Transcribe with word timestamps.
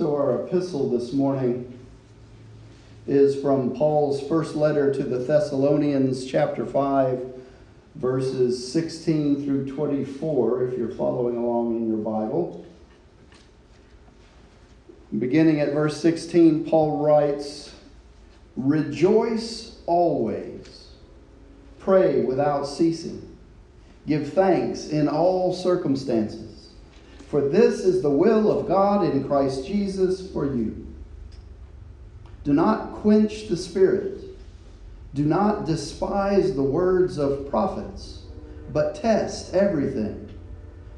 So, 0.00 0.16
our 0.16 0.46
epistle 0.46 0.88
this 0.88 1.12
morning 1.12 1.78
is 3.06 3.38
from 3.38 3.76
Paul's 3.76 4.26
first 4.26 4.56
letter 4.56 4.90
to 4.94 5.02
the 5.02 5.18
Thessalonians, 5.18 6.24
chapter 6.24 6.64
5, 6.64 7.22
verses 7.96 8.72
16 8.72 9.44
through 9.44 9.70
24, 9.70 10.68
if 10.68 10.78
you're 10.78 10.88
following 10.88 11.36
along 11.36 11.76
in 11.76 11.88
your 11.88 11.98
Bible. 11.98 12.64
Beginning 15.18 15.60
at 15.60 15.74
verse 15.74 16.00
16, 16.00 16.64
Paul 16.64 17.04
writes, 17.04 17.70
Rejoice 18.56 19.76
always, 19.84 20.92
pray 21.78 22.22
without 22.22 22.64
ceasing, 22.64 23.36
give 24.06 24.32
thanks 24.32 24.88
in 24.88 25.08
all 25.08 25.52
circumstances 25.52 26.49
for 27.30 27.40
this 27.48 27.80
is 27.80 28.02
the 28.02 28.10
will 28.10 28.50
of 28.50 28.66
God 28.66 29.04
in 29.04 29.22
Christ 29.22 29.64
Jesus 29.64 30.32
for 30.32 30.44
you. 30.44 30.84
Do 32.42 32.52
not 32.52 32.92
quench 32.94 33.46
the 33.46 33.56
Spirit. 33.56 34.20
Do 35.14 35.24
not 35.24 35.64
despise 35.64 36.56
the 36.56 36.62
words 36.64 37.18
of 37.18 37.48
prophets, 37.48 38.22
but 38.72 38.96
test 38.96 39.54
everything. 39.54 40.28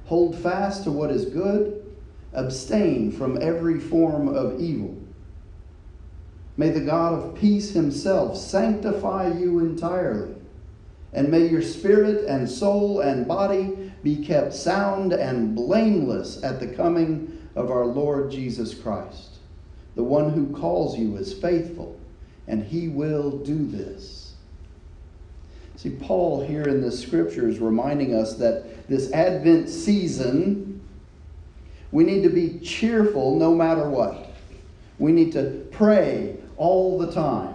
Hold 0.07 0.35
fast 0.35 0.85
to 0.85 0.91
what 0.91 1.11
is 1.11 1.27
good. 1.27 1.85
Abstain 2.33 3.13
from 3.13 3.41
every 3.43 3.79
form 3.79 4.29
of 4.29 4.59
evil. 4.59 4.97
May 6.57 6.71
the 6.71 6.81
God 6.81 7.13
of 7.13 7.35
peace 7.35 7.73
himself 7.73 8.39
sanctify 8.39 9.35
you 9.39 9.59
entirely, 9.59 10.35
and 11.13 11.29
may 11.29 11.47
your 11.47 11.61
spirit 11.61 12.25
and 12.25 12.49
soul 12.49 13.01
and 13.01 13.29
body 13.29 13.82
be 14.03 14.17
kept 14.17 14.53
sound 14.53 15.13
and 15.13 15.55
blameless 15.55 16.43
at 16.43 16.61
the 16.61 16.67
coming 16.67 17.41
of 17.55 17.71
our 17.71 17.87
Lord 17.87 18.31
Jesus 18.31 18.75
Christ. 18.75 19.39
The 19.95 20.03
one 20.03 20.31
who 20.31 20.55
calls 20.57 20.99
you 20.99 21.17
is 21.17 21.33
faithful, 21.33 21.99
and 22.49 22.65
he 22.65 22.89
will 22.89 23.39
do 23.39 23.67
this. 23.67 24.35
See, 25.77 25.91
Paul 25.91 26.45
here 26.47 26.63
in 26.63 26.81
the 26.81 26.93
scripture 26.93 27.49
is 27.49 27.59
reminding 27.59 28.15
us 28.15 28.35
that 28.37 28.89
this 28.89 29.13
Advent 29.13 29.69
season, 29.69 30.81
we 31.91 32.05
need 32.05 32.23
to 32.23 32.29
be 32.29 32.59
cheerful 32.61 33.39
no 33.39 33.55
matter 33.55 33.89
what. 33.89 34.31
We 34.99 35.13
need 35.13 35.33
to 35.33 35.67
pray 35.73 36.37
all 36.57 36.99
the 36.99 37.11
time. 37.11 37.55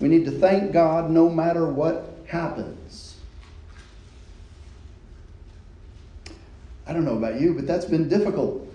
We 0.00 0.08
need 0.08 0.24
to 0.26 0.30
thank 0.30 0.72
God 0.72 1.10
no 1.10 1.30
matter 1.30 1.66
what 1.66 2.14
happens. 2.26 3.13
I 6.86 6.92
don't 6.92 7.04
know 7.04 7.16
about 7.16 7.40
you, 7.40 7.54
but 7.54 7.66
that's 7.66 7.86
been 7.86 8.08
difficult 8.08 8.66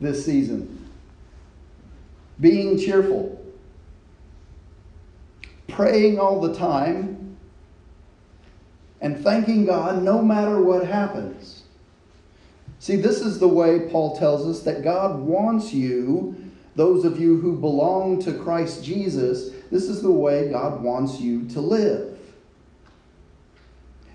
this 0.00 0.24
season. 0.24 0.90
Being 2.40 2.78
cheerful, 2.78 3.40
praying 5.68 6.18
all 6.18 6.40
the 6.40 6.54
time, 6.54 7.36
and 9.00 9.22
thanking 9.22 9.66
God 9.66 10.02
no 10.02 10.22
matter 10.22 10.60
what 10.60 10.86
happens. 10.86 11.62
See, 12.78 12.96
this 12.96 13.20
is 13.20 13.38
the 13.38 13.48
way 13.48 13.88
Paul 13.90 14.18
tells 14.18 14.46
us 14.46 14.62
that 14.64 14.82
God 14.82 15.20
wants 15.20 15.72
you, 15.72 16.36
those 16.74 17.04
of 17.04 17.20
you 17.20 17.38
who 17.38 17.56
belong 17.56 18.20
to 18.22 18.32
Christ 18.32 18.84
Jesus, 18.84 19.50
this 19.70 19.84
is 19.84 20.02
the 20.02 20.10
way 20.10 20.50
God 20.50 20.82
wants 20.82 21.20
you 21.20 21.46
to 21.50 21.60
live. 21.60 22.18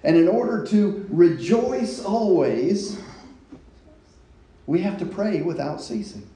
And 0.03 0.15
in 0.15 0.27
order 0.27 0.65
to 0.67 1.05
rejoice 1.09 2.03
always, 2.03 2.99
we 4.65 4.81
have 4.81 4.97
to 4.99 5.05
pray 5.05 5.41
without 5.41 5.81
ceasing. 5.81 6.27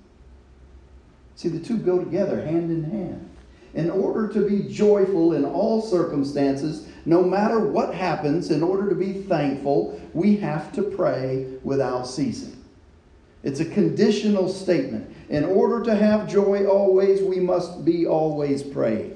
See, 1.36 1.50
the 1.50 1.60
two 1.60 1.78
go 1.78 2.00
together 2.00 2.42
hand 2.46 2.72
in 2.72 2.84
hand. 2.84 3.30
In 3.74 3.90
order 3.90 4.28
to 4.28 4.48
be 4.48 4.72
joyful 4.72 5.34
in 5.34 5.46
all 5.46 5.82
circumstances, 5.82 6.88
no 7.06 7.24
matter 7.24 7.60
what 7.60 7.94
happens, 7.94 8.52
in 8.52 8.62
order 8.62 8.88
to 8.90 8.96
be 8.96 9.14
thankful, 9.14 10.00
we 10.14 10.38
have 10.38 10.72
to 10.74 10.84
pray 10.84 11.48
without 11.64 12.04
ceasing. 12.08 12.56
It's 13.42 13.60
a 13.60 13.66
conditional 13.66 14.48
statement. 14.48 15.14
In 15.30 15.44
order 15.44 15.84
to 15.86 15.96
have 15.96 16.30
joy 16.30 16.66
always, 16.66 17.22
we 17.22 17.40
must 17.40 17.84
be 17.84 18.06
always 18.06 18.64
praying. 18.64 19.13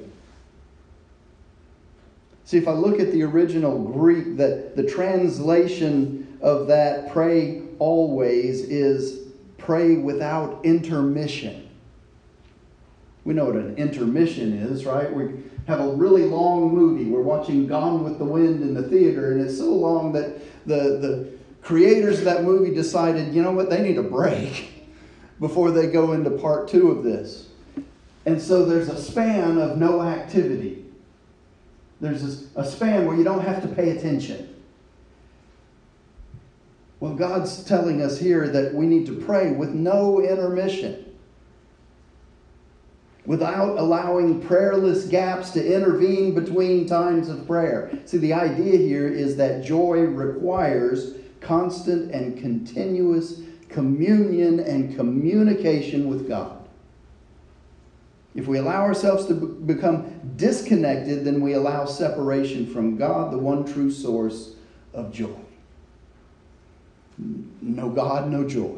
See, 2.47 2.57
if 2.57 2.69
I 2.69 2.71
look 2.71 3.01
at 3.01 3.11
the 3.11 3.23
original 3.23 3.77
Greek, 3.77 4.37
that 4.37 4.77
the 4.77 4.83
translation 4.83 6.37
of 6.39 6.67
that 6.67 7.11
pray 7.11 7.63
always 7.77 8.61
is 8.61 9.27
pray 9.57 9.97
without 9.97 10.63
intermission. 10.63 11.67
We 13.25 13.33
know 13.33 13.43
what 13.43 13.55
an 13.55 13.75
intermission 13.75 14.53
is, 14.53 14.85
right? 14.85 15.13
We 15.13 15.43
have 15.67 15.81
a 15.81 15.89
really 15.89 16.23
long 16.23 16.73
movie. 16.73 17.09
We're 17.09 17.19
watching 17.19 17.67
Gone 17.67 18.05
with 18.05 18.17
the 18.17 18.23
Wind 18.23 18.61
in 18.61 18.73
the 18.73 18.83
theater, 18.83 19.33
and 19.33 19.41
it's 19.41 19.57
so 19.57 19.69
long 19.69 20.13
that 20.13 20.39
the, 20.65 20.99
the 21.01 21.29
creators 21.61 22.19
of 22.19 22.23
that 22.23 22.45
movie 22.45 22.73
decided, 22.73 23.33
you 23.33 23.43
know 23.43 23.51
what, 23.51 23.69
they 23.69 23.81
need 23.81 23.97
a 23.97 24.03
break 24.03 24.87
before 25.41 25.71
they 25.71 25.87
go 25.87 26.13
into 26.13 26.29
part 26.29 26.69
two 26.69 26.91
of 26.91 27.03
this. 27.03 27.49
And 28.25 28.41
so 28.41 28.63
there's 28.63 28.87
a 28.87 28.95
span 28.95 29.57
of 29.57 29.77
no 29.77 30.01
activity. 30.01 30.85
There's 31.99 32.47
a 32.55 32.63
span 32.63 33.05
where 33.05 33.17
you 33.17 33.23
don't 33.23 33.43
have 33.43 33.61
to 33.63 33.67
pay 33.67 33.89
attention. 33.89 34.55
Well, 36.99 37.13
God's 37.13 37.63
telling 37.63 38.01
us 38.01 38.19
here 38.19 38.47
that 38.49 38.73
we 38.73 38.85
need 38.85 39.05
to 39.07 39.15
pray 39.15 39.51
with 39.51 39.69
no 39.69 40.21
intermission, 40.21 41.15
without 43.25 43.77
allowing 43.77 44.41
prayerless 44.41 45.05
gaps 45.05 45.51
to 45.51 45.75
intervene 45.75 46.33
between 46.33 46.87
times 46.87 47.29
of 47.29 47.45
prayer. 47.45 47.91
See, 48.05 48.17
the 48.17 48.33
idea 48.33 48.77
here 48.77 49.07
is 49.07 49.35
that 49.37 49.63
joy 49.65 50.01
requires 50.01 51.15
constant 51.41 52.11
and 52.11 52.37
continuous 52.37 53.41
communion 53.69 54.59
and 54.61 54.95
communication 54.95 56.09
with 56.09 56.27
God. 56.27 56.56
If 58.37 58.45
we 58.45 58.59
allow 58.59 58.83
ourselves 58.83 59.25
to 59.25 59.33
become 59.33 60.21
disconnected, 60.35 61.25
then 61.25 61.41
we 61.41 61.53
allow 61.53 61.85
separation 61.85 62.71
from 62.71 62.95
God, 62.95 63.33
the 63.33 63.37
one 63.39 63.65
true 63.65 63.89
source 63.89 64.53
of 64.93 65.11
joy. 65.11 65.39
No 67.17 67.89
God, 67.89 68.29
no 68.29 68.47
joy. 68.47 68.77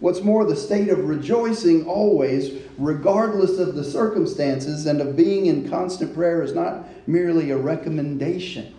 What's 0.00 0.20
more, 0.20 0.44
the 0.44 0.54
state 0.54 0.90
of 0.90 1.08
rejoicing 1.08 1.86
always, 1.86 2.60
regardless 2.76 3.56
of 3.58 3.74
the 3.74 3.84
circumstances, 3.84 4.84
and 4.84 5.00
of 5.00 5.16
being 5.16 5.46
in 5.46 5.70
constant 5.70 6.12
prayer 6.12 6.42
is 6.42 6.52
not 6.52 6.86
merely 7.08 7.52
a 7.52 7.56
recommendation. 7.56 8.74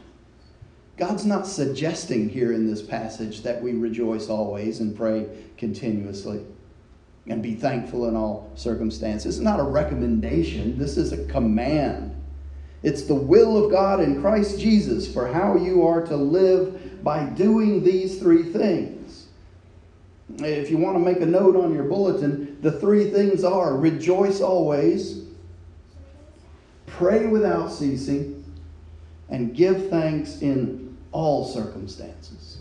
God's 0.97 1.25
not 1.25 1.47
suggesting 1.47 2.29
here 2.29 2.53
in 2.53 2.69
this 2.69 2.83
passage 2.83 3.41
that 3.41 3.59
we 3.59 3.73
rejoice 3.73 4.29
always 4.29 4.81
and 4.81 4.95
pray 4.95 5.25
continuously 5.57 6.45
and 7.27 7.41
be 7.41 7.55
thankful 7.55 8.07
in 8.07 8.15
all 8.15 8.51
circumstances. 8.55 9.37
It's 9.37 9.43
not 9.43 9.59
a 9.59 9.63
recommendation, 9.63 10.77
this 10.77 10.97
is 10.97 11.13
a 11.13 11.25
command. 11.27 12.09
It's 12.81 13.03
the 13.03 13.15
will 13.15 13.63
of 13.63 13.71
God 13.71 14.01
in 14.01 14.21
Christ 14.21 14.59
Jesus 14.59 15.11
for 15.11 15.31
how 15.31 15.55
you 15.55 15.87
are 15.87 16.05
to 16.05 16.17
live 16.17 17.01
by 17.03 17.23
doing 17.23 17.83
these 17.83 18.19
three 18.19 18.43
things. 18.43 19.27
If 20.39 20.69
you 20.69 20.77
want 20.77 20.95
to 20.97 20.99
make 20.99 21.21
a 21.21 21.25
note 21.25 21.55
on 21.55 21.73
your 21.73 21.85
bulletin, 21.85 22.57
the 22.61 22.71
three 22.71 23.09
things 23.09 23.43
are 23.43 23.77
rejoice 23.77 24.41
always, 24.41 25.23
pray 26.87 27.25
without 27.27 27.71
ceasing, 27.71 28.43
and 29.29 29.55
give 29.55 29.89
thanks 29.89 30.41
in 30.41 30.97
all 31.11 31.45
circumstances. 31.45 32.59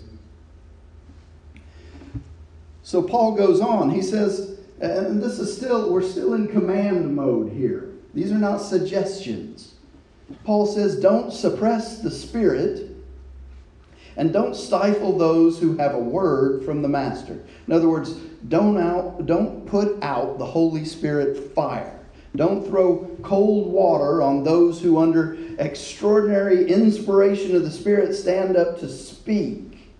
So 2.82 3.02
Paul 3.02 3.34
goes 3.34 3.60
on. 3.60 3.90
He 3.90 4.02
says, 4.02 4.51
and 4.82 5.22
this 5.22 5.38
is 5.38 5.56
still, 5.56 5.92
we're 5.92 6.02
still 6.02 6.34
in 6.34 6.48
command 6.48 7.14
mode 7.14 7.52
here. 7.52 7.92
These 8.14 8.32
are 8.32 8.38
not 8.38 8.58
suggestions. 8.58 9.74
Paul 10.44 10.66
says, 10.66 11.00
don't 11.00 11.32
suppress 11.32 12.00
the 12.00 12.10
Spirit 12.10 12.90
and 14.16 14.32
don't 14.32 14.56
stifle 14.56 15.16
those 15.16 15.58
who 15.58 15.76
have 15.76 15.94
a 15.94 15.98
word 15.98 16.64
from 16.64 16.82
the 16.82 16.88
Master. 16.88 17.42
In 17.66 17.72
other 17.72 17.88
words, 17.88 18.12
don't, 18.48 18.76
out, 18.76 19.24
don't 19.24 19.66
put 19.66 20.02
out 20.02 20.38
the 20.38 20.46
Holy 20.46 20.84
Spirit 20.84 21.54
fire. 21.54 21.98
Don't 22.34 22.66
throw 22.66 23.16
cold 23.22 23.70
water 23.72 24.22
on 24.22 24.42
those 24.42 24.80
who, 24.80 24.98
under 24.98 25.38
extraordinary 25.58 26.68
inspiration 26.70 27.54
of 27.54 27.62
the 27.62 27.70
Spirit, 27.70 28.14
stand 28.14 28.56
up 28.56 28.80
to 28.80 28.88
speak. 28.88 29.92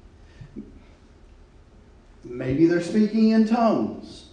Maybe 2.25 2.67
they're 2.67 2.81
speaking 2.81 3.31
in 3.31 3.47
tongues. 3.47 4.32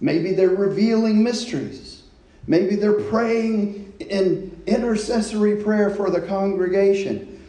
Maybe 0.00 0.32
they're 0.32 0.48
revealing 0.48 1.22
mysteries. 1.22 2.02
Maybe 2.46 2.76
they're 2.76 3.00
praying 3.04 3.94
in 3.98 4.62
intercessory 4.66 5.62
prayer 5.62 5.90
for 5.90 6.10
the 6.10 6.20
congregation. 6.20 7.44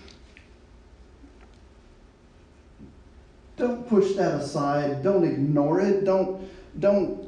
Don't 3.58 3.88
push 3.90 4.14
that 4.14 4.36
aside. 4.36 5.04
Don't 5.04 5.24
ignore 5.24 5.82
it. 5.82 6.06
Don't, 6.06 6.48
don't 6.80 7.28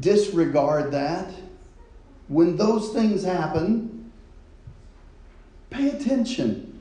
disregard 0.00 0.92
that. 0.92 1.32
When 2.28 2.56
those 2.56 2.92
things 2.92 3.24
happen, 3.24 4.12
pay 5.68 5.88
attention. 5.88 6.80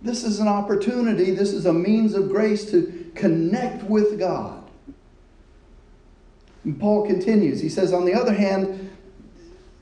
This 0.00 0.24
is 0.24 0.40
an 0.40 0.48
opportunity, 0.48 1.30
this 1.30 1.52
is 1.52 1.66
a 1.66 1.72
means 1.72 2.14
of 2.14 2.28
grace 2.28 2.68
to 2.72 3.10
connect 3.14 3.84
with 3.84 4.18
God. 4.18 4.61
And 6.64 6.78
Paul 6.78 7.06
continues. 7.06 7.60
He 7.60 7.68
says, 7.68 7.92
on 7.92 8.04
the 8.04 8.14
other 8.14 8.32
hand, 8.32 8.90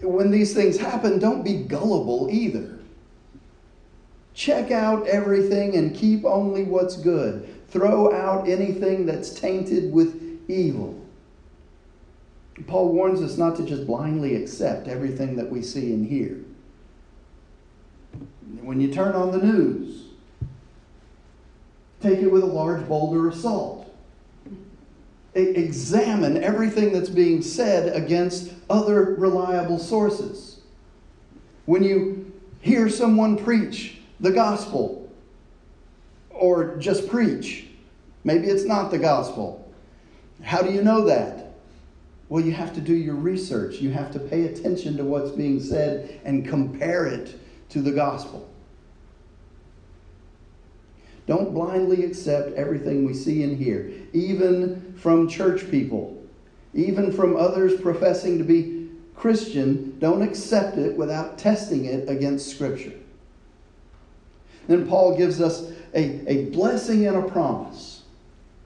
when 0.01 0.31
these 0.31 0.55
things 0.55 0.79
happen, 0.79 1.19
don't 1.19 1.45
be 1.45 1.63
gullible 1.63 2.29
either. 2.31 2.79
Check 4.33 4.71
out 4.71 5.07
everything 5.07 5.77
and 5.77 5.95
keep 5.95 6.25
only 6.25 6.65
what's 6.65 6.97
good. 6.97 7.49
Throw 7.69 8.13
out 8.13 8.49
anything 8.49 9.05
that's 9.05 9.31
tainted 9.31 9.93
with 9.93 10.41
evil. 10.49 10.99
Paul 12.67 12.93
warns 12.93 13.23
us 13.23 13.37
not 13.37 13.57
to 13.57 13.65
just 13.65 13.87
blindly 13.87 14.37
accept 14.37 14.89
everything 14.89 15.37
that 15.37 15.51
we 15.51 15.63
see 15.63 15.93
and 15.93 16.07
hear. 16.07 16.39
When 18.63 18.81
you 18.81 18.93
turn 18.93 19.15
on 19.15 19.31
the 19.31 19.39
news, 19.39 20.05
take 22.01 22.19
it 22.19 22.31
with 22.31 22.43
a 22.43 22.47
large 22.47 22.87
boulder 22.89 23.29
of 23.29 23.35
salt. 23.35 23.80
Examine 25.35 26.43
everything 26.43 26.93
that's 26.93 27.09
being 27.09 27.41
said 27.41 27.95
against 27.95 28.53
other 28.69 29.15
reliable 29.15 29.79
sources. 29.79 30.61
When 31.67 31.85
you 31.85 32.33
hear 32.61 32.89
someone 32.89 33.37
preach 33.37 33.99
the 34.19 34.33
gospel 34.33 35.09
or 36.31 36.77
just 36.79 37.09
preach, 37.09 37.67
maybe 38.25 38.49
it's 38.49 38.65
not 38.65 38.91
the 38.91 38.99
gospel. 38.99 39.73
How 40.43 40.63
do 40.63 40.73
you 40.73 40.83
know 40.83 41.05
that? 41.05 41.55
Well, 42.29 42.45
you 42.45 42.53
have 42.53 42.75
to 42.75 42.81
do 42.81 42.95
your 42.95 43.15
research. 43.15 43.77
You 43.77 43.91
have 43.91 44.11
to 44.13 44.19
pay 44.19 44.47
attention 44.47 44.97
to 44.97 45.05
what's 45.05 45.31
being 45.31 45.61
said 45.61 46.21
and 46.25 46.47
compare 46.47 47.07
it 47.07 47.39
to 47.71 47.81
the 47.81 47.93
gospel. 47.93 48.50
Don't 51.31 51.55
blindly 51.55 52.05
accept 52.05 52.55
everything 52.55 53.05
we 53.05 53.15
see 53.15 53.45
and 53.45 53.57
hear, 53.57 53.93
even 54.13 54.95
from 54.97 55.29
church 55.29 55.71
people, 55.71 56.21
even 56.75 57.13
from 57.13 57.37
others 57.37 57.81
professing 57.81 58.37
to 58.39 58.43
be 58.43 58.89
Christian. 59.15 59.97
Don't 60.01 60.23
accept 60.23 60.77
it 60.77 60.97
without 60.97 61.39
testing 61.39 61.85
it 61.85 62.09
against 62.09 62.51
Scripture. 62.51 62.95
Then 64.67 64.89
Paul 64.89 65.17
gives 65.17 65.41
us 65.41 65.71
a, 65.95 66.29
a 66.29 66.47
blessing 66.47 67.07
and 67.07 67.17
a 67.17 67.23
promise. 67.23 68.03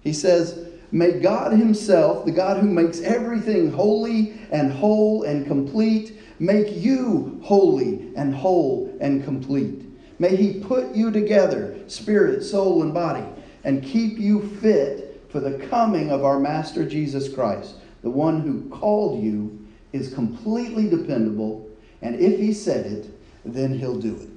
He 0.01 0.15
says, 0.15 0.67
May 0.91 1.21
God 1.21 1.53
Himself, 1.53 2.25
the 2.25 2.33
God 2.33 2.57
who 2.63 2.71
makes 2.71 3.03
everything 3.03 3.73
holy 3.73 4.39
and 4.51 4.73
whole 4.73 5.25
and 5.25 5.47
complete, 5.47 6.19
make 6.39 6.75
you 6.75 7.43
holy 7.45 8.11
and 8.17 8.35
whole 8.35 8.97
and 9.03 9.23
complete. 9.23 9.85
May 10.19 10.35
He 10.35 10.61
put 10.61 10.95
you 10.95 11.11
together, 11.11 11.74
spirit, 11.91 12.43
soul, 12.43 12.83
and 12.83 12.93
body, 12.93 13.25
and 13.65 13.83
keep 13.83 14.19
you 14.19 14.49
fit 14.61 15.23
for 15.29 15.41
the 15.41 15.59
coming 15.69 16.11
of 16.11 16.25
our 16.25 16.39
Master 16.39 16.89
Jesus 16.89 17.33
Christ. 17.33 17.77
The 18.03 18.11
one 18.11 18.41
who 18.41 18.69
called 18.69 19.23
you 19.23 19.67
is 19.93 20.13
completely 20.13 20.89
dependable, 20.89 21.69
and 22.03 22.15
if 22.17 22.39
He 22.39 22.53
said 22.53 22.87
it, 22.87 23.11
then 23.45 23.79
He'll 23.79 23.99
do 23.99 24.15
it. 24.17 24.35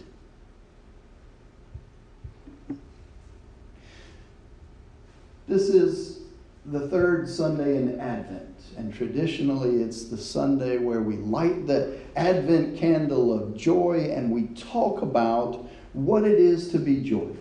This 5.47 5.69
is 5.69 6.19
the 6.65 6.87
third 6.89 7.29
Sunday 7.29 7.77
in 7.77 7.99
Advent. 7.99 8.43
And 8.77 8.93
traditionally, 8.93 9.81
it's 9.81 10.05
the 10.05 10.17
Sunday 10.17 10.77
where 10.77 11.01
we 11.01 11.15
light 11.17 11.65
the 11.65 11.97
Advent 12.15 12.77
candle 12.77 13.33
of 13.33 13.55
joy 13.55 14.11
and 14.13 14.29
we 14.29 14.47
talk 14.47 15.01
about 15.01 15.67
what 15.97 16.23
it 16.23 16.37
is 16.37 16.69
to 16.69 16.77
be 16.77 17.01
joyful. 17.01 17.35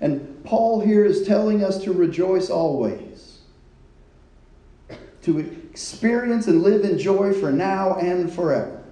And 0.00 0.44
Paul 0.44 0.80
here 0.80 1.04
is 1.04 1.26
telling 1.26 1.64
us 1.64 1.82
to 1.82 1.92
rejoice 1.92 2.50
always, 2.50 3.40
to 5.22 5.38
experience 5.38 6.46
and 6.46 6.62
live 6.62 6.84
in 6.84 6.98
joy 6.98 7.32
for 7.32 7.50
now 7.50 7.96
and 7.96 8.32
forever. 8.32 8.84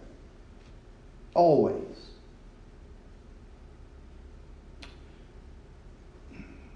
Always. 1.35 1.85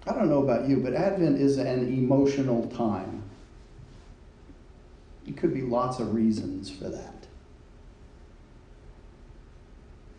I 0.07 0.15
don't 0.15 0.29
know 0.29 0.43
about 0.43 0.69
you, 0.69 0.79
but 0.79 0.95
Advent 0.95 1.41
is 1.41 1.59
an 1.59 1.93
emotional 1.93 2.67
time. 2.69 3.25
It 5.27 5.37
could 5.37 5.53
be 5.53 5.63
lots 5.63 5.99
of 5.99 6.15
reasons 6.15 6.71
for 6.71 6.89
that. 6.89 7.18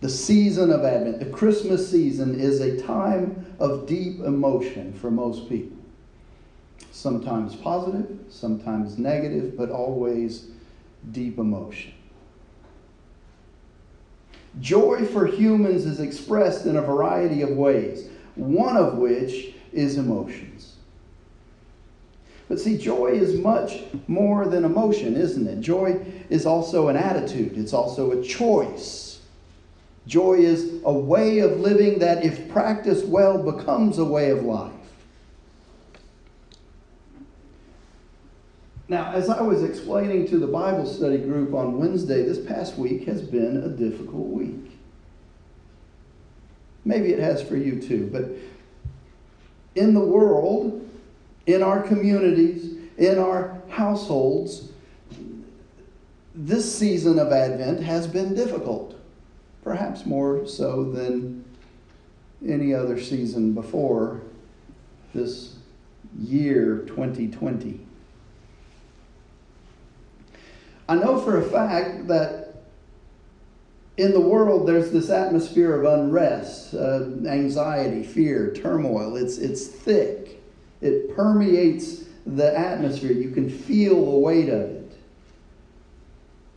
The 0.02 0.10
season 0.10 0.72
of 0.72 0.86
Advent, 0.86 1.20
the 1.20 1.26
Christmas 1.26 1.90
season, 1.90 2.40
is 2.40 2.62
a 2.62 2.82
time 2.82 3.46
of 3.60 3.86
deep 3.86 4.22
emotion 4.22 4.94
for 4.94 5.12
most 5.12 5.50
people. 5.50 5.78
Sometimes 6.92 7.56
positive, 7.56 8.18
sometimes 8.30 8.98
negative, 8.98 9.58
but 9.58 9.70
always 9.70 10.48
deep 11.12 11.38
emotion. 11.38 11.94
Joy 14.62 15.06
for 15.06 15.26
humans 15.26 15.86
is 15.86 16.00
expressed 16.00 16.66
in 16.66 16.78
a 16.78 16.82
variety 16.82 17.42
of 17.42 17.50
ways, 17.52 18.10
one 18.36 18.78
of 18.78 18.98
which 18.98 19.54
is 19.74 19.98
emotions. 19.98 20.76
But 22.48 22.60
see, 22.60 22.78
joy 22.78 23.08
is 23.08 23.38
much 23.38 23.82
more 24.08 24.48
than 24.48 24.66
emotion, 24.66 25.16
isn't 25.16 25.48
it? 25.48 25.60
Joy 25.60 26.04
is 26.30 26.46
also 26.46 26.88
an 26.88 26.96
attitude, 26.96 27.58
it's 27.58 27.74
also 27.74 28.12
a 28.12 28.24
choice. 28.24 29.09
Joy 30.10 30.40
is 30.40 30.82
a 30.86 30.92
way 30.92 31.38
of 31.38 31.60
living 31.60 32.00
that, 32.00 32.26
if 32.26 32.50
practiced 32.50 33.06
well, 33.06 33.44
becomes 33.44 34.00
a 34.00 34.04
way 34.04 34.32
of 34.32 34.44
life. 34.44 34.74
Now, 38.88 39.12
as 39.12 39.30
I 39.30 39.40
was 39.44 39.62
explaining 39.62 40.28
to 40.30 40.40
the 40.40 40.48
Bible 40.48 40.88
study 40.88 41.20
group 41.20 41.54
on 41.54 41.78
Wednesday, 41.78 42.24
this 42.24 42.44
past 42.44 42.76
week 42.76 43.06
has 43.06 43.22
been 43.22 43.58
a 43.58 43.70
difficult 43.70 44.26
week. 44.30 44.80
Maybe 46.86 47.14
it 47.14 47.20
has 47.20 47.44
for 47.44 47.56
you 47.56 47.80
too, 47.80 48.10
but 48.12 48.32
in 49.80 49.94
the 49.94 50.00
world, 50.00 50.90
in 51.46 51.62
our 51.62 51.84
communities, 51.84 52.80
in 52.98 53.20
our 53.20 53.62
households, 53.70 54.72
this 56.34 56.76
season 56.76 57.20
of 57.20 57.32
Advent 57.32 57.84
has 57.84 58.08
been 58.08 58.34
difficult 58.34 58.99
perhaps 59.64 60.06
more 60.06 60.48
so 60.48 60.84
than 60.84 61.44
any 62.48 62.74
other 62.74 63.00
season 63.00 63.54
before 63.54 64.22
this 65.14 65.56
year 66.18 66.84
2020. 66.88 67.86
I 70.88 70.96
know 70.96 71.20
for 71.20 71.38
a 71.38 71.44
fact 71.44 72.08
that 72.08 72.64
in 73.98 74.14
the 74.14 74.20
world 74.20 74.68
there's 74.68 74.92
this 74.92 75.10
atmosphere 75.10 75.76
of 75.76 76.00
unrest, 76.00 76.74
uh, 76.74 77.04
anxiety, 77.28 78.02
fear, 78.02 78.54
turmoil. 78.54 79.18
It's, 79.18 79.38
it's 79.38 79.68
thick, 79.68 80.42
it 80.82 81.14
permeates 81.16 82.06
the 82.26 82.58
atmosphere. 82.58 83.12
You 83.12 83.32
can 83.32 83.50
feel 83.50 84.04
the 84.06 84.18
weight 84.18 84.50
of 84.50 84.62
it. 84.62 84.79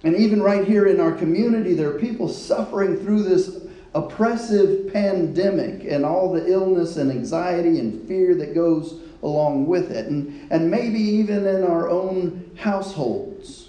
And 0.04 0.16
even 0.16 0.42
right 0.42 0.66
here 0.66 0.86
in 0.86 1.00
our 1.00 1.12
community, 1.12 1.74
there 1.74 1.90
are 1.90 1.98
people 1.98 2.28
suffering 2.28 2.96
through 2.96 3.22
this 3.22 3.64
oppressive 3.94 4.92
pandemic 4.92 5.84
and 5.84 6.04
all 6.04 6.32
the 6.32 6.46
illness 6.50 6.96
and 6.96 7.10
anxiety 7.10 7.78
and 7.78 8.06
fear 8.08 8.34
that 8.36 8.54
goes 8.54 9.00
along 9.22 9.66
with 9.66 9.90
it. 9.90 10.06
And, 10.06 10.50
and 10.50 10.70
maybe 10.70 10.98
even 10.98 11.46
in 11.46 11.62
our 11.62 11.88
own 11.88 12.50
households. 12.56 13.68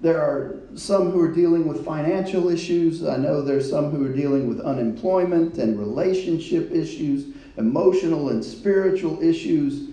There 0.00 0.20
are 0.20 0.60
some 0.74 1.10
who 1.12 1.20
are 1.20 1.32
dealing 1.32 1.66
with 1.66 1.84
financial 1.84 2.48
issues. 2.48 3.04
I 3.04 3.16
know 3.16 3.40
there's 3.40 3.70
some 3.70 3.90
who 3.90 4.04
are 4.04 4.12
dealing 4.12 4.48
with 4.48 4.60
unemployment 4.60 5.58
and 5.58 5.78
relationship 5.78 6.72
issues, 6.72 7.34
emotional 7.56 8.30
and 8.30 8.44
spiritual 8.44 9.22
issues. 9.22 9.90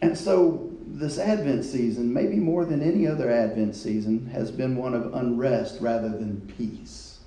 And 0.00 0.16
so 0.16 0.65
this 0.96 1.18
Advent 1.18 1.62
season, 1.62 2.12
maybe 2.12 2.36
more 2.36 2.64
than 2.64 2.82
any 2.82 3.06
other 3.06 3.30
Advent 3.30 3.76
season, 3.76 4.26
has 4.32 4.50
been 4.50 4.76
one 4.76 4.94
of 4.94 5.14
unrest 5.14 5.78
rather 5.80 6.08
than 6.08 6.40
peace. 6.56 7.18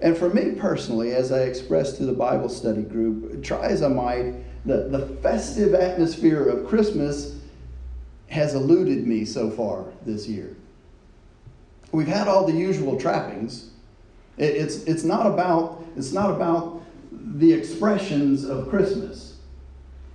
And 0.00 0.16
for 0.16 0.30
me 0.30 0.52
personally, 0.52 1.12
as 1.12 1.30
I 1.30 1.40
expressed 1.40 1.98
to 1.98 2.06
the 2.06 2.14
Bible 2.14 2.48
study 2.48 2.80
group, 2.80 3.44
try 3.44 3.66
as 3.66 3.82
I 3.82 3.88
might, 3.88 4.32
the, 4.64 4.88
the 4.88 5.06
festive 5.16 5.74
atmosphere 5.74 6.42
of 6.48 6.66
Christmas 6.66 7.36
has 8.28 8.54
eluded 8.54 9.06
me 9.06 9.26
so 9.26 9.50
far 9.50 9.84
this 10.06 10.26
year. 10.26 10.56
We've 11.92 12.06
had 12.06 12.28
all 12.28 12.46
the 12.46 12.54
usual 12.54 12.98
trappings 12.98 13.70
It, 14.38 14.56
it's, 14.56 14.84
it's, 14.84 15.04
not 15.04 15.26
about, 15.26 15.84
it's 15.96 16.12
not 16.12 16.30
about 16.30 16.79
the 17.12 17.52
expressions 17.52 18.44
of 18.44 18.68
Christmas. 18.68 19.36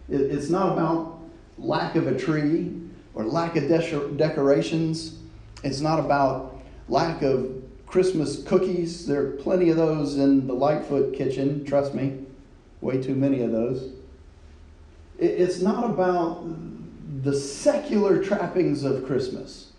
It, 0.09 0.21
it's 0.21 0.49
not 0.49 0.73
about 0.73 1.19
lack 1.57 1.95
of 1.95 2.07
a 2.07 2.17
tree 2.17 2.73
or 3.13 3.25
lack 3.25 3.55
of 3.55 3.67
de- 3.67 4.11
decorations. 4.17 5.19
It's 5.63 5.81
not 5.81 5.99
about 5.99 6.59
lack 6.87 7.21
of 7.21 7.63
Christmas 7.85 8.43
cookies. 8.43 9.05
There 9.07 9.25
are 9.25 9.31
plenty 9.31 9.69
of 9.69 9.77
those 9.77 10.17
in 10.17 10.47
the 10.47 10.53
Lightfoot 10.53 11.13
kitchen, 11.13 11.65
trust 11.65 11.93
me. 11.93 12.25
Way 12.81 13.01
too 13.01 13.15
many 13.15 13.41
of 13.41 13.51
those. 13.51 13.93
It, 15.17 15.31
it's 15.31 15.61
not 15.61 15.85
about 15.85 16.43
the 17.23 17.33
secular 17.33 18.23
trappings 18.23 18.83
of 18.83 19.05
Christmas. 19.05 19.71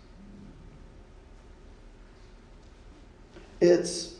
It's 3.61 4.16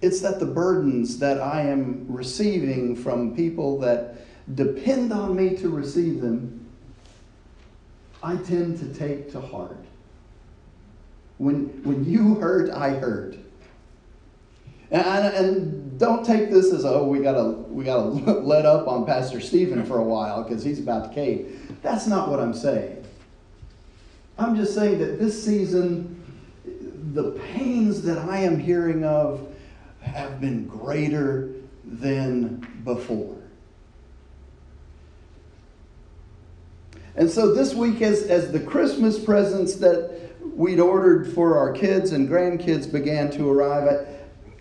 It's 0.00 0.20
that 0.20 0.38
the 0.38 0.46
burdens 0.46 1.18
that 1.18 1.40
I 1.40 1.62
am 1.62 2.06
receiving 2.08 2.94
from 2.94 3.34
people 3.34 3.80
that 3.80 4.16
depend 4.54 5.12
on 5.12 5.34
me 5.34 5.56
to 5.56 5.68
receive 5.68 6.20
them, 6.20 6.66
I 8.22 8.36
tend 8.36 8.78
to 8.78 8.94
take 8.94 9.32
to 9.32 9.40
heart. 9.40 9.76
When, 11.38 11.82
when 11.84 12.04
you 12.04 12.36
hurt, 12.36 12.70
I 12.70 12.90
hurt. 12.90 13.36
And, 14.90 15.04
and 15.04 15.98
don't 15.98 16.24
take 16.24 16.50
this 16.50 16.72
as 16.72 16.84
oh 16.84 17.04
we 17.04 17.18
gotta 17.18 17.44
we 17.44 17.84
gotta 17.84 18.08
let 18.40 18.64
up 18.64 18.88
on 18.88 19.04
Pastor 19.04 19.40
Stephen 19.40 19.84
for 19.84 19.98
a 19.98 20.02
while 20.02 20.42
because 20.42 20.64
he's 20.64 20.78
about 20.78 21.08
to 21.08 21.14
cave. 21.14 21.76
That's 21.82 22.06
not 22.06 22.30
what 22.30 22.40
I'm 22.40 22.54
saying. 22.54 23.04
I'm 24.38 24.56
just 24.56 24.74
saying 24.74 24.98
that 25.00 25.18
this 25.18 25.44
season, 25.44 26.22
the 27.12 27.32
pains 27.52 28.02
that 28.02 28.18
I 28.18 28.38
am 28.38 28.58
hearing 28.58 29.04
of 29.04 29.46
have 30.18 30.40
been 30.40 30.66
greater 30.66 31.54
than 31.84 32.56
before. 32.84 33.36
And 37.14 37.30
so 37.30 37.54
this 37.54 37.72
week, 37.74 38.02
as, 38.02 38.22
as 38.24 38.50
the 38.52 38.60
Christmas 38.60 39.22
presents 39.22 39.76
that 39.76 40.32
we'd 40.54 40.80
ordered 40.80 41.32
for 41.32 41.56
our 41.56 41.72
kids 41.72 42.12
and 42.12 42.28
grandkids 42.28 42.90
began 42.90 43.30
to 43.32 43.48
arrive, 43.48 44.08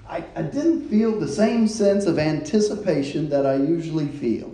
I, 0.07 0.17
I, 0.17 0.25
I 0.35 0.41
didn't 0.43 0.89
feel 0.89 1.19
the 1.19 1.27
same 1.27 1.67
sense 1.67 2.05
of 2.05 2.19
anticipation 2.19 3.29
that 3.29 3.45
I 3.45 3.55
usually 3.55 4.07
feel. 4.07 4.53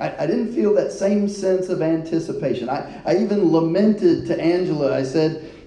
I, 0.00 0.24
I 0.24 0.26
didn't 0.26 0.52
feel 0.52 0.74
that 0.74 0.92
same 0.92 1.28
sense 1.28 1.68
of 1.68 1.80
anticipation. 1.80 2.68
I, 2.68 3.00
I 3.04 3.18
even 3.18 3.52
lamented 3.52 4.26
to 4.26 4.40
Angela, 4.40 4.96
I 4.96 5.04
said, 5.04 5.61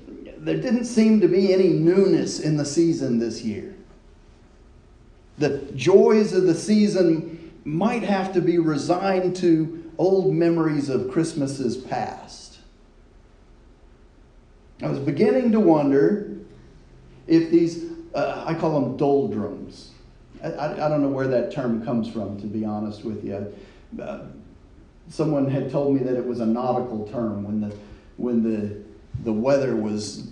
there 0.46 0.58
didn't 0.58 0.86
seem 0.86 1.20
to 1.22 1.28
be 1.28 1.52
any 1.52 1.70
newness 1.70 2.40
in 2.40 2.56
the 2.56 2.66
season 2.66 3.18
this 3.18 3.42
year. 3.42 3.74
The 5.40 5.58
joys 5.76 6.34
of 6.34 6.44
the 6.44 6.54
season 6.54 7.52
might 7.66 8.04
have 8.04 8.32
to 8.34 8.42
be 8.42 8.60
resigned 8.60 9.36
to 9.38 9.92
old 9.98 10.36
memories 10.36 10.88
of 10.90 11.10
Christmases 11.10 11.78
past. 11.78 12.60
I 14.84 14.88
was 14.88 15.00
beginning 15.00 15.52
to 15.54 15.60
wonder 15.60 16.38
if 17.26 17.50
these, 17.50 17.86
uh, 18.14 18.44
I 18.46 18.54
call 18.54 18.80
them 18.80 18.98
doldrums. 18.98 19.94
I, 20.44 20.50
I, 20.50 20.86
I, 20.86 20.90
don't 20.90 21.02
know 21.02 21.10
where 21.10 21.28
that 21.28 21.52
term 21.52 21.84
comes 21.84 22.08
from, 22.08 22.40
to 22.42 22.46
be 22.46 22.64
honest 22.64 23.04
with 23.04 23.26
you. 23.26 23.52
Uh, 24.00 24.26
someone 25.10 25.50
had 25.50 25.72
told 25.72 25.96
me 25.96 26.04
that 26.04 26.16
it 26.16 26.26
was 26.26 26.40
a 26.40 26.46
nautical 26.46 27.08
term 27.08 27.44
when 27.46 27.62
the, 27.62 27.76
when 28.18 28.44
the, 28.44 28.84
the 29.24 29.34
weather 29.34 29.76
was 29.76 30.28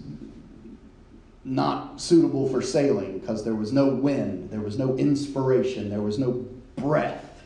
not 1.46 2.00
suitable 2.00 2.48
for 2.48 2.62
sailing 2.62 3.20
because 3.20 3.44
there 3.44 3.56
was 3.56 3.74
no 3.74 3.88
wind, 3.88 4.50
there 4.50 4.62
was 4.62 4.78
no 4.78 4.96
inspiration, 4.98 5.90
there 5.90 6.02
was 6.02 6.18
no 6.18 6.46
breath 6.76 7.44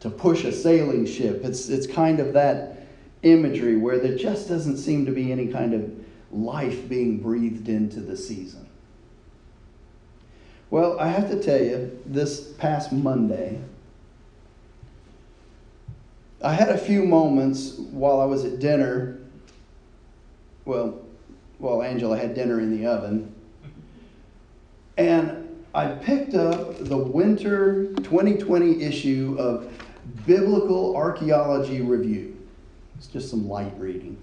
to 0.00 0.10
push 0.10 0.44
a 0.44 0.52
sailing 0.52 1.06
ship. 1.06 1.44
It's, 1.44 1.68
it's 1.68 1.86
kind 1.86 2.20
of 2.20 2.32
that 2.34 2.86
imagery 3.22 3.76
where 3.76 3.98
there 3.98 4.16
just 4.16 4.48
doesn't 4.48 4.76
seem 4.76 5.06
to 5.06 5.12
be 5.12 5.32
any 5.32 5.46
kind 5.48 5.72
of 5.72 5.90
life 6.30 6.88
being 6.88 7.20
breathed 7.20 7.68
into 7.68 8.00
the 8.00 8.16
season. 8.16 8.68
Well, 10.70 10.98
I 10.98 11.08
have 11.08 11.30
to 11.30 11.40
tell 11.40 11.62
you, 11.62 11.98
this 12.04 12.52
past 12.54 12.92
Monday, 12.92 13.60
I 16.42 16.52
had 16.52 16.68
a 16.68 16.76
few 16.76 17.04
moments 17.04 17.76
while 17.78 18.20
I 18.20 18.24
was 18.24 18.44
at 18.44 18.58
dinner. 18.58 19.18
Well, 20.64 21.03
while 21.64 21.82
Angela 21.82 22.18
had 22.18 22.34
dinner 22.34 22.60
in 22.60 22.76
the 22.76 22.86
oven. 22.86 23.34
And 24.98 25.64
I 25.74 25.88
picked 25.88 26.34
up 26.34 26.78
the 26.78 26.96
winter 26.96 27.86
2020 27.96 28.82
issue 28.82 29.34
of 29.38 29.72
Biblical 30.26 30.94
Archaeology 30.94 31.80
Review. 31.80 32.36
It's 32.96 33.06
just 33.06 33.30
some 33.30 33.48
light 33.48 33.72
reading. 33.78 34.18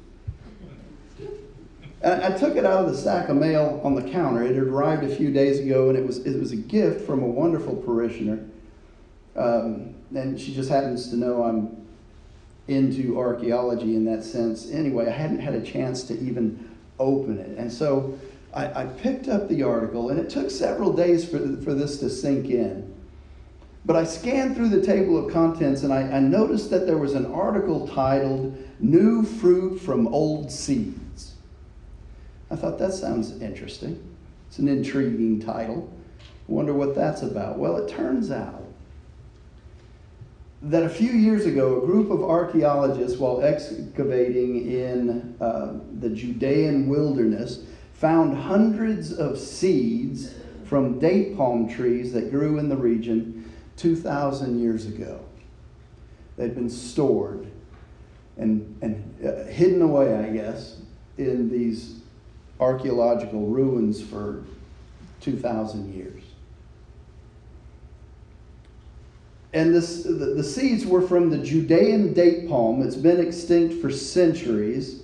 And 2.03 2.23
I 2.23 2.37
took 2.37 2.55
it 2.55 2.65
out 2.65 2.85
of 2.85 2.91
the 2.91 2.97
sack 2.97 3.29
of 3.29 3.37
mail 3.37 3.81
on 3.83 3.95
the 3.95 4.03
counter. 4.03 4.43
It 4.43 4.55
had 4.55 4.63
arrived 4.63 5.03
a 5.03 5.15
few 5.15 5.31
days 5.31 5.59
ago, 5.59 5.89
and 5.89 5.97
it 5.97 6.05
was, 6.05 6.19
it 6.19 6.39
was 6.39 6.51
a 6.51 6.55
gift 6.55 7.05
from 7.05 7.21
a 7.21 7.27
wonderful 7.27 7.75
parishioner. 7.75 8.45
Um, 9.35 9.95
and 10.15 10.39
she 10.39 10.53
just 10.53 10.69
happens 10.69 11.09
to 11.09 11.15
know 11.15 11.43
I'm 11.43 11.87
into 12.67 13.19
archaeology 13.19 13.95
in 13.95 14.05
that 14.05 14.23
sense. 14.23 14.69
Anyway, 14.71 15.07
I 15.07 15.11
hadn't 15.11 15.39
had 15.39 15.55
a 15.55 15.61
chance 15.61 16.03
to 16.03 16.19
even 16.19 16.70
open 17.01 17.39
it. 17.39 17.57
And 17.57 17.71
so 17.71 18.17
I, 18.53 18.83
I, 18.83 18.85
picked 18.85 19.27
up 19.27 19.47
the 19.47 19.63
article, 19.63 20.09
and 20.09 20.19
it 20.19 20.29
took 20.29 20.49
several 20.51 20.93
days 20.93 21.27
for, 21.27 21.39
for 21.61 21.73
this 21.73 21.99
to 21.99 22.09
sink 22.09 22.49
in. 22.49 22.93
But 23.85 23.95
I 23.95 24.03
scanned 24.03 24.55
through 24.55 24.69
the 24.69 24.85
table 24.85 25.17
of 25.17 25.33
contents 25.33 25.81
and 25.81 25.91
I, 25.91 26.01
I 26.01 26.19
noticed 26.19 26.69
that 26.69 26.85
there 26.85 26.99
was 26.99 27.13
an 27.13 27.25
article 27.25 27.87
titled 27.87 28.55
New 28.79 29.23
Fruit 29.23 29.79
from 29.79 30.07
Old 30.07 30.51
Seeds. 30.51 31.33
I 32.51 32.55
thought 32.55 32.77
that 32.77 32.93
sounds 32.93 33.41
interesting. 33.41 34.01
It's 34.47 34.59
an 34.59 34.67
intriguing 34.67 35.39
title. 35.39 35.91
Wonder 36.47 36.73
what 36.73 36.93
that's 36.93 37.23
about. 37.23 37.57
Well, 37.57 37.77
it 37.77 37.89
turns 37.89 38.29
out 38.29 38.65
that 40.63 40.83
a 40.83 40.89
few 40.89 41.11
years 41.11 41.45
ago, 41.45 41.81
a 41.81 41.85
group 41.85 42.11
of 42.11 42.23
archaeologists, 42.23 43.17
while 43.17 43.41
excavating 43.41 44.71
in 44.71 45.35
uh, 45.41 45.79
the 45.99 46.09
Judean 46.09 46.87
wilderness, 46.87 47.63
found 47.93 48.37
hundreds 48.37 49.11
of 49.11 49.39
seeds 49.39 50.33
from 50.65 50.99
date 50.99 51.35
palm 51.35 51.67
trees 51.67 52.13
that 52.13 52.29
grew 52.29 52.59
in 52.59 52.69
the 52.69 52.77
region 52.77 53.51
2,000 53.77 54.59
years 54.59 54.85
ago. 54.85 55.19
They'd 56.37 56.55
been 56.55 56.69
stored 56.69 57.47
and, 58.37 58.77
and 58.81 59.25
uh, 59.25 59.45
hidden 59.45 59.81
away, 59.81 60.15
I 60.15 60.29
guess, 60.29 60.77
in 61.17 61.49
these 61.49 61.99
archaeological 62.59 63.47
ruins 63.47 64.01
for 64.01 64.43
2,000 65.21 65.93
years. 65.93 66.23
And 69.53 69.73
this, 69.73 70.03
the, 70.03 70.33
the 70.35 70.43
seeds 70.43 70.85
were 70.85 71.01
from 71.01 71.29
the 71.29 71.37
Judean 71.37 72.13
date 72.13 72.47
palm. 72.47 72.81
It's 72.81 72.95
been 72.95 73.19
extinct 73.19 73.81
for 73.81 73.91
centuries. 73.91 75.03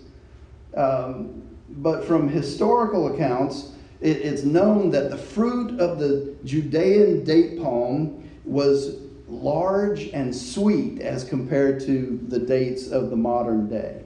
Um, 0.76 1.44
but 1.70 2.06
from 2.06 2.30
historical 2.30 3.14
accounts, 3.14 3.72
it, 4.00 4.18
it's 4.18 4.44
known 4.44 4.90
that 4.92 5.10
the 5.10 5.18
fruit 5.18 5.80
of 5.80 6.00
the 6.00 6.36
Judean 6.46 7.24
date 7.24 7.62
palm 7.62 8.24
was 8.46 8.98
large 9.28 10.08
and 10.10 10.34
sweet 10.34 11.02
as 11.02 11.26
compared 11.26 11.82
to 11.82 12.20
the 12.30 12.40
dates 12.40 12.88
of 12.88 13.10
the 13.10 13.16
modern 13.16 13.68
day. 13.68 14.04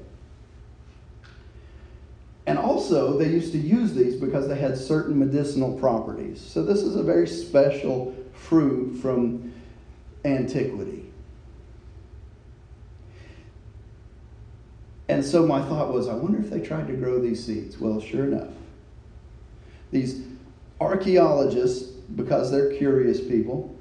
And 2.48 2.58
also, 2.58 3.18
they 3.20 3.30
used 3.30 3.52
to 3.52 3.60
use 3.60 3.94
these 3.94 4.16
because 4.16 4.48
they 4.48 4.58
had 4.58 4.76
certain 4.76 5.20
medicinal 5.20 5.78
properties. 5.78 6.42
So, 6.42 6.64
this 6.64 6.82
is 6.82 6.96
a 6.96 7.04
very 7.04 7.28
special 7.28 8.16
fruit 8.34 8.96
from 9.00 9.54
antiquity. 10.26 11.06
And 15.12 15.26
so 15.26 15.46
my 15.46 15.62
thought 15.62 15.94
was, 15.94 16.08
I 16.08 16.14
wonder 16.14 16.40
if 16.40 16.50
they 16.50 16.62
tried 16.62 16.88
to 16.88 16.94
grow 16.94 17.20
these 17.20 17.46
seeds. 17.46 17.78
Well, 17.78 18.00
sure 18.00 18.24
enough. 18.24 18.48
These 19.92 20.24
archaeologists, 20.80 21.90
because 22.16 22.50
they're 22.50 22.74
curious 22.76 23.20
people, 23.20 23.76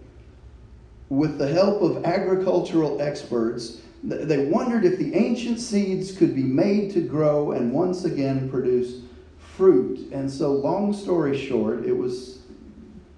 with 1.09 1.39
the 1.39 1.47
help 1.47 1.83
of 1.83 2.05
agricultural 2.05 3.01
experts, 3.01 3.81
they 4.03 4.47
wondered 4.47 4.85
if 4.85 4.99
the 4.99 5.15
ancient 5.15 5.61
seeds 5.61 6.17
could 6.17 6.35
be 6.35 6.43
made 6.43 6.91
to 6.93 7.01
grow 7.01 7.53
and 7.53 7.73
once 7.73 8.05
again 8.05 8.51
produce 8.51 9.03
fruit. 9.39 10.11
And 10.11 10.31
so, 10.31 10.53
long 10.53 10.93
story 10.93 11.39
short, 11.39 11.85
it 11.85 11.93
was 11.93 12.41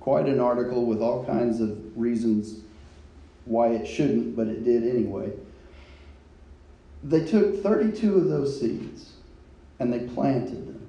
quite 0.00 0.26
an 0.26 0.40
article 0.40 0.84
with 0.84 1.00
all 1.00 1.24
kinds 1.24 1.60
of 1.60 1.78
reasons 1.96 2.62
why 3.44 3.68
it 3.68 3.86
shouldn't, 3.86 4.36
but 4.36 4.46
it 4.46 4.64
did 4.64 4.84
anyway. 4.84 5.32
they 7.02 7.24
took 7.24 7.62
32 7.62 8.16
of 8.16 8.28
those 8.28 8.60
seeds 8.60 9.12
and 9.80 9.92
they 9.92 10.00
planted 10.14 10.68
them. 10.68 10.86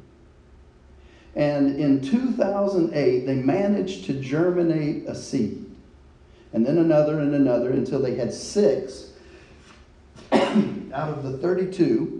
And 1.35 1.79
in 1.79 1.99
2008, 2.01 3.25
they 3.25 3.35
managed 3.35 4.05
to 4.05 4.13
germinate 4.13 5.07
a 5.07 5.15
seed. 5.15 5.65
And 6.53 6.63
then 6.63 6.77
another 6.77 7.19
and 7.19 7.33
another 7.33 7.71
until 7.71 7.99
they 7.99 8.15
had 8.15 8.31
six 8.31 9.13
out 10.31 11.09
of 11.09 11.23
the 11.23 11.37
32 11.39 12.19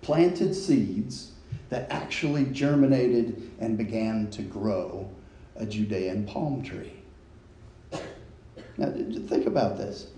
planted 0.00 0.54
seeds 0.54 1.32
that 1.68 1.90
actually 1.90 2.46
germinated 2.46 3.50
and 3.60 3.76
began 3.76 4.30
to 4.30 4.42
grow 4.42 5.10
a 5.56 5.66
Judean 5.66 6.24
palm 6.26 6.62
tree. 6.62 7.03
Now, 8.76 8.92
think 9.28 9.46
about 9.46 9.76
this. 9.76 10.08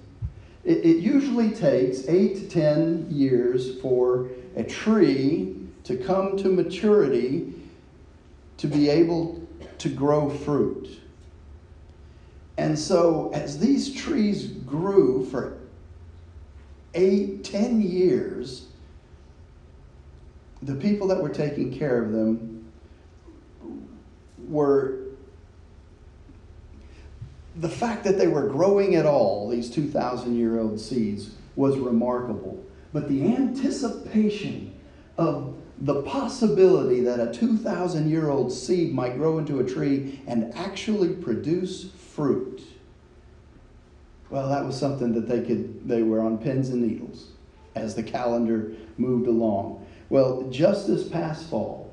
It, 0.65 0.79
it 0.79 0.97
usually 0.99 1.51
takes 1.51 2.07
eight 2.09 2.37
to 2.37 2.49
ten 2.49 3.07
years 3.11 3.81
for 3.81 4.29
a 4.57 4.63
tree 4.63 5.57
to 5.85 5.97
come 5.97 6.37
to 6.39 6.49
maturity 6.49 7.55
to 8.57 8.67
be 8.67 8.89
able 8.89 9.47
to 9.79 9.89
grow 9.89 10.31
fruit. 10.31 11.01
And 12.59 12.79
so, 12.79 13.31
as 13.35 13.59
these 13.59 13.95
trees 13.95 14.47
grew 14.47 15.27
for 15.27 15.59
eight, 16.95 17.45
ten 17.45 17.83
years, 17.83 18.69
the 20.63 20.75
people 20.75 21.07
that 21.09 21.23
were 21.23 21.29
taking 21.29 21.77
care 21.77 22.03
of 22.03 22.13
them 22.13 22.73
were 24.49 25.06
the 27.59 27.69
fact 27.69 28.05
that 28.05 28.19
they 28.19 28.27
were 28.27 28.49
growing 28.49 28.95
at 28.97 29.07
all, 29.07 29.49
these 29.49 29.71
2,000 29.71 30.37
year 30.37 30.59
old 30.59 30.81
seeds, 30.81 31.31
was 31.55 31.79
remarkable. 31.79 32.63
But 32.93 33.09
the 33.09 33.25
anticipation 33.35 34.75
of 35.17 35.57
the 35.79 36.03
possibility 36.03 37.01
that 37.01 37.21
a 37.21 37.33
2,000 37.33 38.09
year 38.09 38.29
old 38.29 38.53
seed 38.53 38.95
might 38.95 39.17
grow 39.17 39.39
into 39.39 39.61
a 39.61 39.65
tree 39.65 40.21
and 40.27 40.55
actually 40.55 41.15
produce 41.15 41.91
fruit, 41.93 42.63
well, 44.29 44.49
that 44.49 44.65
was 44.65 44.79
something 44.79 45.13
that 45.13 45.29
they 45.29 45.43
could, 45.43 45.89
they 45.89 46.03
were 46.03 46.21
on 46.21 46.39
pins 46.39 46.71
and 46.71 46.83
needles 46.83 47.29
as 47.75 47.95
the 47.95 48.03
calendar 48.03 48.73
moved 48.97 49.27
along. 49.27 49.87
Well, 50.09 50.49
just 50.51 50.87
this 50.87 51.09
past 51.09 51.49
fall, 51.49 51.86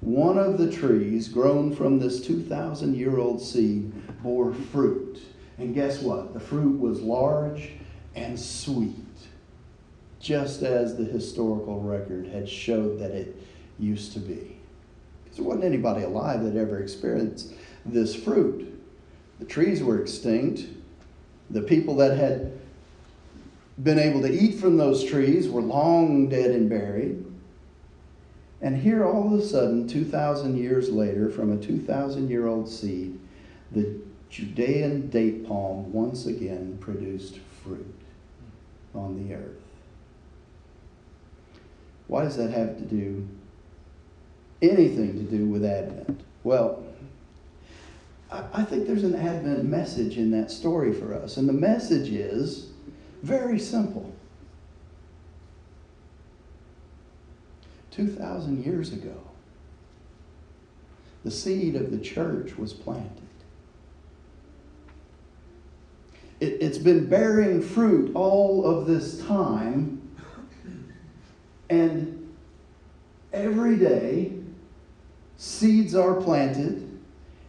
one 0.00 0.38
of 0.38 0.58
the 0.58 0.70
trees 0.70 1.28
grown 1.28 1.74
from 1.74 1.98
this 1.98 2.20
2,000 2.24 2.94
year 2.94 3.18
old 3.18 3.42
seed 3.42 3.92
bore 4.22 4.54
fruit. 4.54 5.20
And 5.58 5.74
guess 5.74 6.00
what? 6.00 6.34
The 6.34 6.40
fruit 6.40 6.78
was 6.78 7.00
large 7.00 7.72
and 8.14 8.38
sweet, 8.38 8.94
just 10.20 10.62
as 10.62 10.96
the 10.96 11.04
historical 11.04 11.80
record 11.80 12.28
had 12.28 12.48
showed 12.48 13.00
that 13.00 13.10
it 13.10 13.34
used 13.78 14.12
to 14.12 14.20
be. 14.20 14.56
Because 15.24 15.38
there 15.38 15.46
wasn't 15.46 15.64
anybody 15.64 16.04
alive 16.04 16.44
that 16.44 16.56
ever 16.56 16.80
experienced 16.80 17.54
this 17.84 18.14
fruit. 18.14 18.80
The 19.40 19.46
trees 19.46 19.82
were 19.82 20.00
extinct. 20.00 20.62
The 21.50 21.62
people 21.62 21.96
that 21.96 22.16
had 22.16 22.52
been 23.82 23.98
able 23.98 24.20
to 24.22 24.32
eat 24.32 24.58
from 24.58 24.76
those 24.76 25.04
trees 25.04 25.48
were 25.48 25.62
long 25.62 26.28
dead 26.28 26.50
and 26.50 26.68
buried. 26.68 27.24
And 28.60 28.76
here, 28.76 29.04
all 29.04 29.32
of 29.32 29.40
a 29.40 29.44
sudden, 29.44 29.86
2,000 29.86 30.56
years 30.56 30.90
later, 30.90 31.30
from 31.30 31.52
a 31.52 31.56
2,000 31.56 32.28
year 32.28 32.46
old 32.46 32.68
seed, 32.68 33.18
the 33.70 34.00
Judean 34.30 35.08
date 35.08 35.46
palm 35.46 35.92
once 35.92 36.26
again 36.26 36.76
produced 36.80 37.38
fruit 37.62 37.94
on 38.94 39.16
the 39.16 39.34
earth. 39.34 39.56
Why 42.08 42.24
does 42.24 42.36
that 42.36 42.50
have 42.50 42.76
to 42.78 42.84
do 42.84 43.28
anything 44.60 45.14
to 45.14 45.36
do 45.36 45.46
with 45.46 45.64
Advent? 45.64 46.22
Well, 46.42 46.82
I 48.30 48.62
think 48.64 48.86
there's 48.86 49.04
an 49.04 49.14
Advent 49.14 49.64
message 49.64 50.18
in 50.18 50.30
that 50.32 50.50
story 50.50 50.92
for 50.92 51.14
us. 51.14 51.36
And 51.36 51.48
the 51.48 51.54
message 51.54 52.10
is 52.10 52.70
very 53.22 53.58
simple 53.58 54.12
2,000 57.98 58.64
years 58.64 58.92
ago, 58.92 59.20
the 61.24 61.32
seed 61.32 61.74
of 61.74 61.90
the 61.90 61.98
church 61.98 62.56
was 62.56 62.72
planted. 62.72 63.10
It, 66.38 66.62
has 66.62 66.78
been 66.78 67.08
bearing 67.08 67.60
fruit 67.60 68.12
all 68.14 68.64
of 68.64 68.86
this 68.86 69.20
time, 69.26 70.00
and 71.68 72.32
every 73.32 73.76
day 73.76 74.32
seeds 75.36 75.96
are 75.96 76.14
planted 76.14 77.00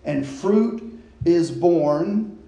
and 0.03 0.25
fruit 0.25 0.99
is 1.25 1.51
born. 1.51 2.39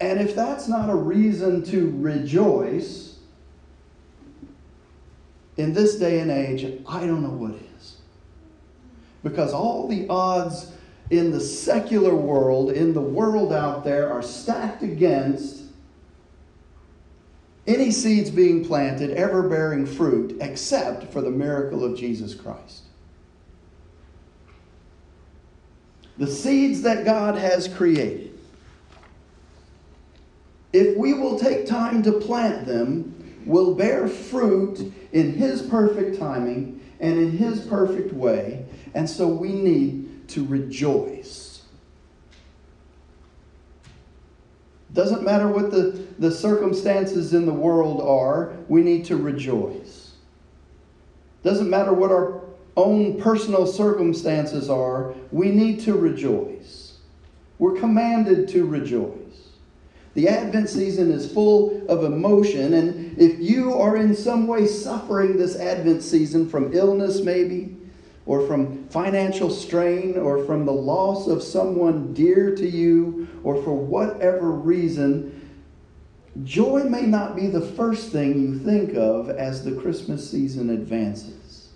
And 0.00 0.20
if 0.20 0.36
that's 0.36 0.68
not 0.68 0.90
a 0.90 0.94
reason 0.94 1.64
to 1.64 1.92
rejoice, 1.96 3.17
in 5.58 5.74
this 5.74 5.96
day 5.96 6.20
and 6.20 6.30
age, 6.30 6.64
I 6.88 7.00
don't 7.00 7.22
know 7.22 7.30
what 7.30 7.50
is. 7.76 7.96
Because 9.22 9.52
all 9.52 9.88
the 9.88 10.06
odds 10.08 10.72
in 11.10 11.32
the 11.32 11.40
secular 11.40 12.14
world, 12.14 12.70
in 12.70 12.94
the 12.94 13.00
world 13.00 13.52
out 13.52 13.82
there, 13.82 14.10
are 14.10 14.22
stacked 14.22 14.82
against 14.82 15.64
any 17.66 17.90
seeds 17.90 18.30
being 18.30 18.64
planted 18.64 19.10
ever 19.10 19.46
bearing 19.46 19.84
fruit 19.84 20.38
except 20.40 21.12
for 21.12 21.20
the 21.20 21.30
miracle 21.30 21.84
of 21.84 21.98
Jesus 21.98 22.34
Christ. 22.34 22.84
The 26.18 26.26
seeds 26.26 26.82
that 26.82 27.04
God 27.04 27.36
has 27.36 27.68
created, 27.68 28.38
if 30.72 30.96
we 30.96 31.14
will 31.14 31.38
take 31.38 31.66
time 31.66 32.02
to 32.04 32.12
plant 32.12 32.66
them, 32.66 33.17
will 33.48 33.74
bear 33.74 34.06
fruit 34.06 34.92
in 35.12 35.32
His 35.32 35.62
perfect 35.62 36.18
timing 36.18 36.80
and 37.00 37.18
in 37.18 37.32
His 37.32 37.60
perfect 37.62 38.12
way. 38.12 38.66
And 38.94 39.08
so 39.08 39.26
we 39.26 39.52
need 39.52 40.28
to 40.28 40.44
rejoice. 40.44 41.62
Doesn't 44.92 45.22
matter 45.22 45.48
what 45.48 45.70
the, 45.70 46.06
the 46.18 46.30
circumstances 46.30 47.34
in 47.34 47.46
the 47.46 47.52
world 47.52 48.00
are, 48.00 48.52
we 48.68 48.82
need 48.82 49.04
to 49.06 49.16
rejoice. 49.16 50.12
Doesn't 51.42 51.70
matter 51.70 51.92
what 51.92 52.10
our 52.10 52.42
own 52.76 53.20
personal 53.20 53.66
circumstances 53.66 54.70
are, 54.70 55.14
we 55.30 55.50
need 55.50 55.80
to 55.80 55.94
rejoice. 55.94 56.98
We're 57.58 57.78
commanded 57.78 58.48
to 58.48 58.66
rejoice. 58.66 59.18
The 60.14 60.28
Advent 60.28 60.68
season 60.68 61.10
is 61.12 61.30
full 61.30 61.86
of 61.88 62.04
emotion, 62.04 62.74
and 62.74 63.07
if 63.20 63.40
you 63.40 63.74
are 63.74 63.96
in 63.96 64.14
some 64.14 64.46
way 64.46 64.66
suffering 64.66 65.36
this 65.36 65.56
Advent 65.56 66.02
season 66.02 66.48
from 66.48 66.72
illness, 66.72 67.20
maybe, 67.20 67.76
or 68.26 68.46
from 68.46 68.86
financial 68.88 69.50
strain, 69.50 70.16
or 70.16 70.44
from 70.44 70.66
the 70.66 70.72
loss 70.72 71.26
of 71.26 71.42
someone 71.42 72.12
dear 72.14 72.54
to 72.54 72.68
you, 72.68 73.26
or 73.42 73.62
for 73.62 73.74
whatever 73.74 74.50
reason, 74.50 75.50
joy 76.44 76.84
may 76.84 77.02
not 77.02 77.34
be 77.34 77.46
the 77.46 77.60
first 77.60 78.12
thing 78.12 78.40
you 78.40 78.58
think 78.58 78.94
of 78.94 79.30
as 79.30 79.64
the 79.64 79.72
Christmas 79.72 80.30
season 80.30 80.70
advances. 80.70 81.70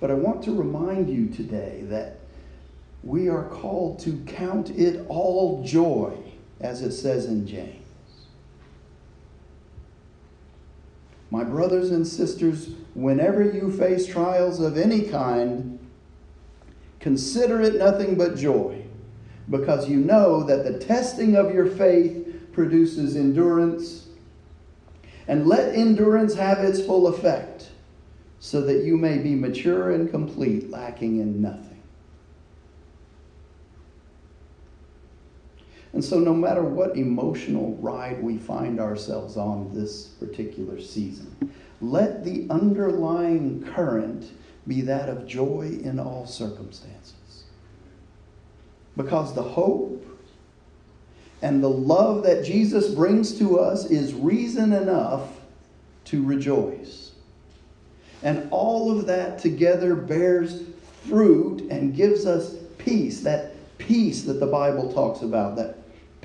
But 0.00 0.10
I 0.10 0.14
want 0.14 0.42
to 0.44 0.54
remind 0.54 1.10
you 1.10 1.28
today 1.28 1.82
that 1.88 2.20
we 3.02 3.28
are 3.28 3.44
called 3.48 3.98
to 4.00 4.22
count 4.26 4.70
it 4.70 5.04
all 5.08 5.64
joy 5.64 6.16
as 6.60 6.82
it 6.82 6.92
says 6.92 7.26
in 7.26 7.46
James. 7.46 7.87
My 11.30 11.44
brothers 11.44 11.90
and 11.90 12.06
sisters, 12.06 12.70
whenever 12.94 13.42
you 13.42 13.70
face 13.70 14.06
trials 14.06 14.60
of 14.60 14.78
any 14.78 15.02
kind, 15.02 15.78
consider 17.00 17.60
it 17.60 17.76
nothing 17.76 18.16
but 18.16 18.36
joy, 18.36 18.82
because 19.50 19.88
you 19.88 19.98
know 19.98 20.42
that 20.44 20.64
the 20.64 20.78
testing 20.78 21.36
of 21.36 21.52
your 21.52 21.66
faith 21.66 22.50
produces 22.52 23.16
endurance. 23.16 24.06
And 25.26 25.46
let 25.46 25.74
endurance 25.74 26.34
have 26.34 26.58
its 26.60 26.80
full 26.80 27.08
effect, 27.08 27.68
so 28.40 28.62
that 28.62 28.84
you 28.84 28.96
may 28.96 29.18
be 29.18 29.34
mature 29.34 29.90
and 29.90 30.10
complete, 30.10 30.70
lacking 30.70 31.20
in 31.20 31.42
nothing. 31.42 31.77
And 35.98 36.04
so, 36.04 36.20
no 36.20 36.32
matter 36.32 36.62
what 36.62 36.96
emotional 36.96 37.74
ride 37.80 38.22
we 38.22 38.36
find 38.36 38.78
ourselves 38.78 39.36
on 39.36 39.74
this 39.74 40.04
particular 40.04 40.80
season, 40.80 41.52
let 41.80 42.22
the 42.22 42.46
underlying 42.50 43.64
current 43.64 44.30
be 44.68 44.80
that 44.82 45.08
of 45.08 45.26
joy 45.26 45.80
in 45.82 45.98
all 45.98 46.24
circumstances. 46.24 47.46
Because 48.96 49.34
the 49.34 49.42
hope 49.42 50.06
And 51.42 51.60
the 51.60 51.68
love 51.68 52.22
that 52.22 52.44
Jesus 52.44 52.94
brings 52.94 53.36
to 53.40 53.58
us 53.58 53.86
is 53.86 54.14
reason 54.14 54.72
enough 54.72 55.28
to 56.04 56.22
rejoice. 56.22 57.10
And 58.22 58.46
all 58.52 58.96
of 58.96 59.06
that 59.06 59.40
together 59.40 59.96
bears 59.96 60.62
fruit 61.08 61.62
and 61.72 61.92
gives 61.92 62.24
us 62.24 62.54
peace, 62.78 63.22
that 63.22 63.56
peace 63.78 64.22
that 64.22 64.38
the 64.38 64.46
Bible 64.46 64.92
talks 64.92 65.22
about, 65.22 65.56
that 65.56 65.78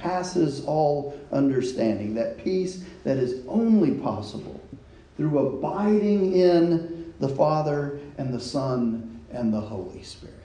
passes 0.03 0.65
all 0.65 1.17
understanding, 1.31 2.13
that 2.15 2.43
peace 2.43 2.83
that 3.05 3.17
is 3.17 3.45
only 3.47 3.91
possible 3.91 4.59
through 5.15 5.39
abiding 5.39 6.33
in 6.33 7.13
the 7.19 7.29
Father 7.29 7.99
and 8.17 8.33
the 8.33 8.39
Son 8.39 9.21
and 9.31 9.53
the 9.53 9.61
Holy 9.61 10.03
Spirit. 10.03 10.35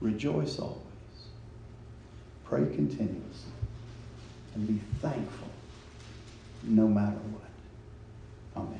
Rejoice 0.00 0.58
always. 0.58 0.80
Pray 2.44 2.64
continuously. 2.74 3.52
And 4.54 4.66
be 4.66 4.80
thankful 5.00 5.48
no 6.62 6.88
matter 6.88 7.16
what. 7.16 8.76